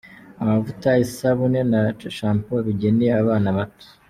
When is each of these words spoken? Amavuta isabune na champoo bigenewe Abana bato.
Amavuta 0.41 0.89
isabune 1.05 1.61
na 1.71 1.81
champoo 2.17 2.59
bigenewe 2.65 3.13
Abana 3.21 3.47
bato. 3.57 3.87